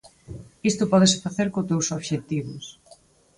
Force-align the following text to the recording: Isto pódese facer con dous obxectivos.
Isto 0.71 0.89
pódese 0.91 1.17
facer 1.25 1.47
con 1.55 1.63
dous 1.71 1.87
obxectivos. 1.97 2.65